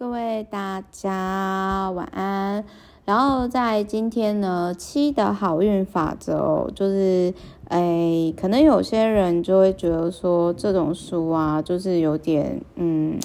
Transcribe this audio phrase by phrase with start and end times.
[0.00, 2.64] 各位大家晚安。
[3.04, 7.34] 然后在今天呢，七的好运法则哦，就是
[7.68, 13.20] 诶，可能有些人就会觉得说这种书啊，就是有点嗯，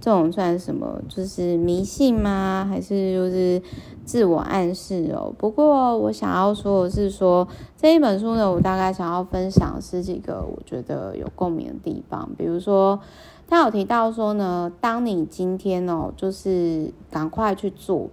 [0.00, 0.98] 这种算什么？
[1.10, 2.66] 就是迷信吗？
[2.70, 3.60] 还是就是
[4.06, 5.30] 自我暗示哦？
[5.36, 7.46] 不过我想要说的是说，
[7.76, 12.98] 这一本书呢，我大概想要分享十几个我觉得有共鸣的地方，比如说。
[13.46, 18.08] 他有提到说呢，当你今天哦，就是赶快去做，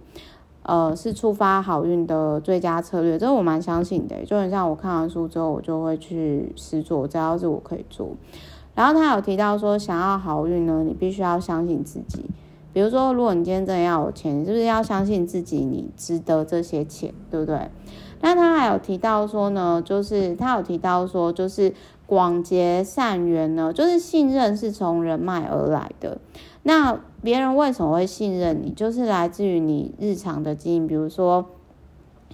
[0.62, 3.18] 呃，是触发好运的最佳策略。
[3.18, 8.10] 这个我蛮相信的，就很像我看完书之后，我就会去试做，只要是我可以做。
[8.74, 12.26] 然后他有提到说，想要好运呢，你必须要相信自己。
[12.74, 17.70] 比如说，如果你今天真的要有钱，你是不是要相信自己，你值得这些钱，对不对？
[18.20, 21.72] 那他还有提到说呢，就是他有提到说，就是。
[22.12, 26.18] 广结善缘呢，就是信任是从人脉而来的。
[26.62, 28.70] 那别人为什么会信任你？
[28.70, 30.86] 就是来自于你日常的经营。
[30.86, 31.46] 比如说，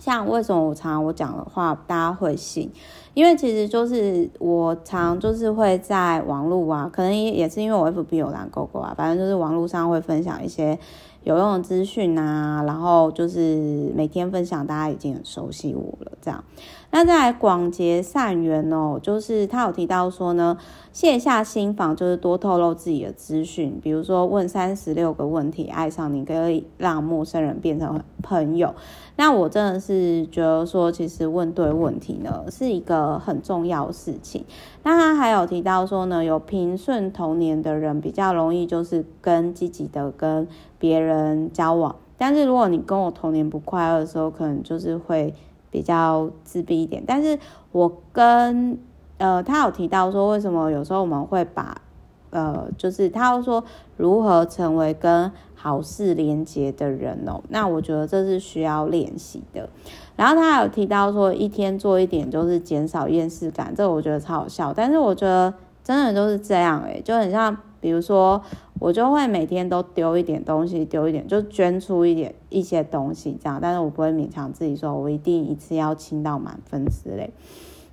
[0.00, 2.70] 像为什么我常常我讲的话大家会信？
[3.14, 10.78] 因为其实就是我常就是会在网络啊，可能也也是因为我 FB 有蓝勾勾啊，反正就是网络上会分享一些
[11.24, 16.44] 有用的资讯啊，然后就是每天分享，大家已经很熟悉我了，这样。
[16.90, 20.56] 那再来广结善缘哦，就是他有提到说呢，
[20.92, 28.74] 卸下心防就是多透露自己的资讯，比如说问三十六个问题，爱上你可以让陌生人变成朋友。
[29.16, 34.44] 那我真的是是觉得说，其实问对问题呢是一个很重要的事情。
[34.82, 40.46] 那他还有提到说呢，有平顺童年的人比较容易就是跟积极的跟
[40.78, 45.34] 别人交往，但是如果你跟我童年不快乐的时候，可能就是会。
[45.70, 47.38] 比较自闭一点，但是
[47.72, 48.78] 我跟
[49.18, 51.82] 呃，他有提到说，为什么有时候我们会把
[52.30, 53.62] 呃，就是他说
[53.98, 59.68] 如何成为跟好事连结的人哦，那我觉得这是需要练习的。
[60.14, 67.56] 然后他有提到说，一天做一点就是减少厌世感，这我觉得超好笑，但是我觉得真的都是这样诶，就很像。
[67.80, 68.42] 比如说，
[68.80, 77.30] 我就会每天都丢一点东西，丢一点，就捐出一点一些东西这样，但是我不会勉强自己说，我一定一次要清到满分之类。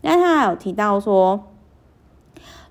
[0.02, 1.40] 那他还有提到说，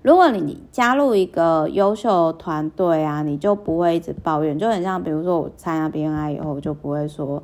[0.05, 7.41] 如果你加入一个优秀团队啊，你就不会一直抱怨，就很像比如说我参加 BNI 以后，我就不会说，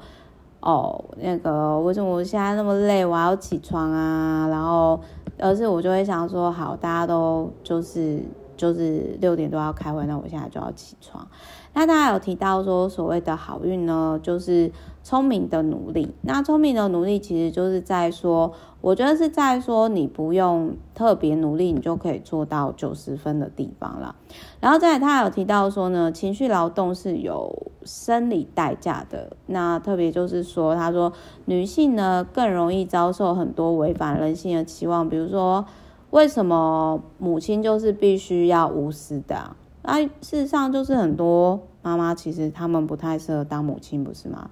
[0.59, 4.99] 哦，那个为什么我现在那么累，我要起床啊，然后
[5.39, 8.21] 而是我就会想说，好，大家都就是。
[8.57, 11.27] 就是六点多要开会，那我现在就要起床。
[11.73, 14.71] 那大家有提到说，所谓的好运呢，就是
[15.03, 16.13] 聪明的努力。
[16.21, 18.51] 那聪明的努力其实就是在说，
[18.81, 24.15] 我觉得是在说你不用特别努力，你就可以做到九十分的地方啦。
[24.59, 29.35] 然后再来，他有提到说呢，情绪劳动是有生理代价的。
[29.45, 31.13] 那特别就是说，他说
[31.45, 35.65] 女性呢更容易遭受很多违反人性的期望，比如说。
[36.11, 39.55] 为什么母亲就是必须要无私的？
[39.83, 44.49] 那事实上就是很多妈妈其实她们不太适合当母亲，不是吗？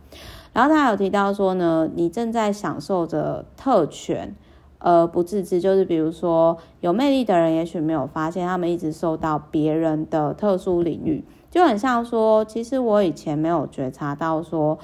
[0.54, 4.36] 然后他有提到说呢，你正在享受着特权，
[4.80, 5.62] 而不自知。
[5.62, 14.80] 就是比如说有魅力的人，也许没有发现他们一直受到别人的特殊领域，就很像说，其实我以前没有觉察到说，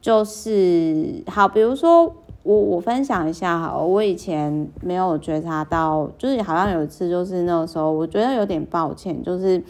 [0.00, 2.14] 就是好，比如说。
[2.46, 9.60] 我我分享一下哈，我以前没有觉察到，就是好像有一次，就是那个时候，我觉得有点抱歉，就是，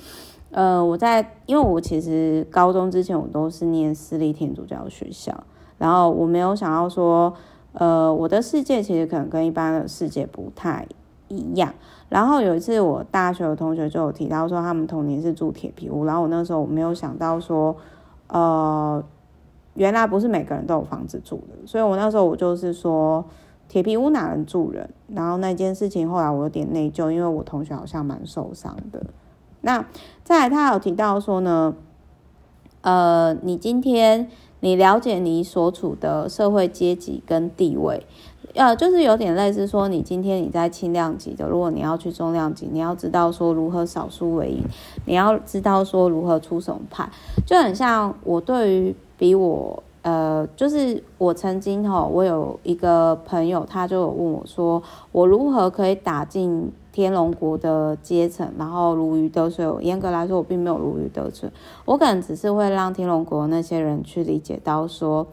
[0.50, 5.32] 呃，我在因为我其实高中之前我都是念私立天主教学校，
[5.78, 7.32] 然后我没有想到说，
[7.72, 10.86] 呃，我的世界其实可能跟一般的世界不太
[11.28, 11.72] 一样。
[12.10, 17.74] 然后有一次我大学的同学就有提到说，他们童年是住铁皮屋，然后我那时候我没有想到说，
[18.28, 19.02] 呃。
[19.76, 23.24] 原来不是每个人都有房子住的，所以我那时候我就是说，
[23.68, 24.90] 铁皮屋哪能住人？
[25.08, 29.04] 然后那件事情后来我有点内疚，因为我同学好像蛮受伤的。
[29.60, 29.86] 那
[30.24, 31.74] 再来，他有提到说呢，
[32.80, 34.28] 呃，你今天
[34.60, 38.06] 你了解你所处的社会阶级跟地位，
[38.56, 44.64] 呃，就是有点类似说，你今天你在轻量级的，如果你要去重量级，你要知道说如何少输为赢，
[45.04, 47.08] 你要知道说如何出手派，
[47.46, 48.94] 就很像我对于。
[49.18, 59.66] 比我呃，就是我曾经吼，我有一个朋友，他就有问我说，我如何可以打进天龙国的阶层，然后如鱼得水。
[59.80, 61.50] 严格来说，我并没有如鱼得水，
[61.86, 65.26] 我可能只是会让天龙国那些人去理解到说，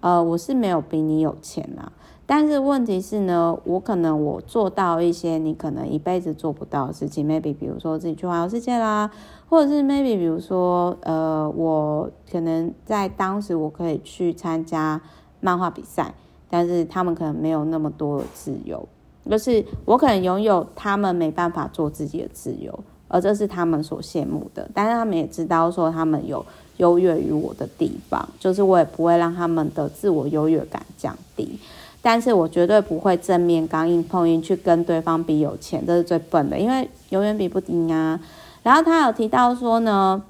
[0.00, 1.90] 呃，我是没有比你有钱啊，
[2.32, 9.10] 但是问题是呢，我可能我做到一些你可能一辈子做不到的事情，maybe 比如说自己去环游世界啦，
[9.48, 15.00] 或者是 maybe 比如说呃，我可能在当时我可以去参加
[15.40, 16.14] 漫画比赛，
[16.48, 18.88] 但是他们可能没有那么多的自由，
[19.28, 22.72] 就是我可能拥有他们没办法做自己的自由，
[23.08, 31.58] 而这是他们所羡慕的，但是他们也知道说他们有优越于我的地方，就是我也不会让他们的自我优越感降低。
[32.02, 38.18] 但是我绝对不会正面刚硬碰硬去跟对方比有钱，这是最笨的，因为永远比不赢啊。
[38.62, 40.22] 然后他有提到说呢，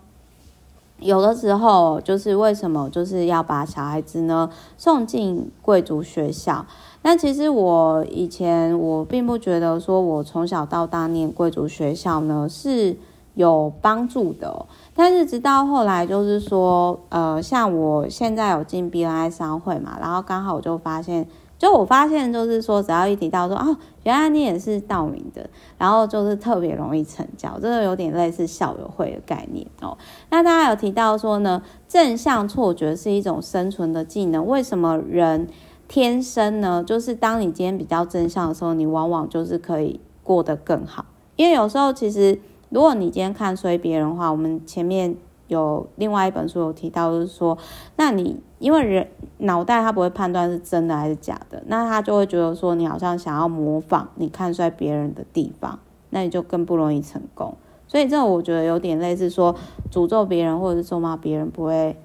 [0.98, 6.66] 有的时候就是为什么就是要把小孩子呢送进贵族学校？
[7.02, 12.96] 那其实我以前我并不觉得说我从小到大念贵族学校呢是
[13.34, 21.28] 有帮助的，但是直到后来就是说，呃，像我现在有进 BNI 商会嘛，然后刚好我就发现。
[21.60, 25.46] 就我发现，就是说，只要一提到说，哦，原来你也是道明的，
[25.76, 29.98] 然后就是特别容易成交，这个有点类似校友会的概念哦。
[30.30, 34.46] 那大家有提到说呢，正向错觉是一种生存的技能。
[34.46, 35.46] 为什么人
[35.86, 36.82] 天生呢？
[36.82, 41.04] 就是当你今天比较正向的时候，你往往就是可以过得更好。
[41.36, 42.40] 因为有时候其实，
[42.70, 45.14] 如果你今天看衰别人的话，我们前面。
[45.50, 47.58] 有另外一本书有提到，就是说，
[47.96, 49.06] 那你因为人
[49.38, 55.78] 脑袋他不会判断是真的还是假的，那他就会觉得说你好像想要模仿你看衰别人的地方，
[56.10, 57.52] 那你就更不容易成功。
[57.88, 59.54] 所以这我觉得有点类似说
[59.90, 61.96] 诅咒别人或者是咒骂别人不会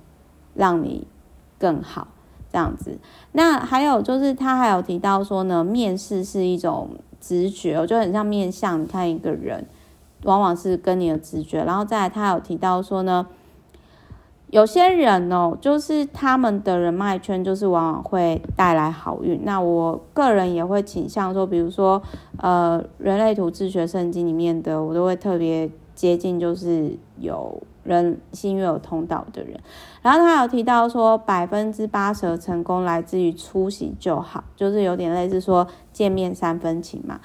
[0.56, 1.06] 让你
[1.60, 2.08] 更好
[2.52, 2.98] 这样子。
[3.34, 6.90] 那还有就是他还有提到说呢，面试是一种
[7.22, 9.68] 直觉，我觉得很像面相，你看一个人。
[10.24, 13.28] 往往是跟你的直觉，然后再来，他有提到说呢，
[14.50, 19.42] 有些人哦，就是他们的人脉圈，就是往往会带来好运。
[19.44, 22.02] 那我个人也会倾向说，比如说，
[22.38, 29.60] 呃，人类图自学圣经里面的，我都会特别接近，就是有人幸运有通道的人。
[30.02, 37.20] 然后他有提到说，百分之八十的成功来自于出席就好，就是有点类似说见面三分情嘛。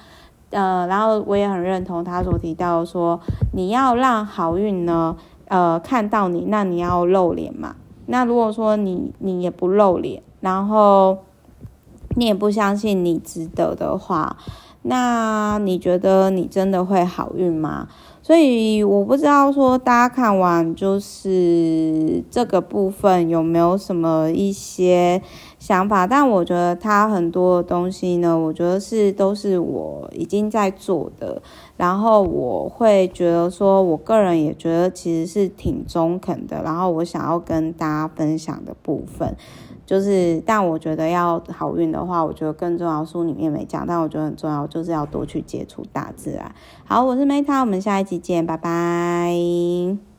[0.51, 3.19] 呃，然后我也很认同他所提到说，
[3.53, 5.15] 你要让好运呢，
[5.47, 7.75] 呃，看到你，那你要露脸嘛。
[8.05, 11.17] 那如果说你你也不露脸，然后
[12.15, 14.35] 你也不相信你值得的话，
[14.83, 17.87] 那你觉得你真的会好运吗？
[18.31, 25.21] 所以我不知道说大家看完就是这个部分有没有什么一些
[25.59, 31.41] 想法，但我觉得他很多的东西呢，我觉得是都是我已经在做的，
[31.75, 39.35] 然后我会觉得说，我个人也觉得其实是挺中肯的，然后我想要跟大家分享的部分。
[39.91, 43.03] 就是，但我觉得要好运的话，我觉得更重要。
[43.03, 46.49] 书里面没讲，但我觉得很重要，就是要多去接触大自然。
[46.85, 50.10] 好，我是 Meta，我们下一集见，拜拜。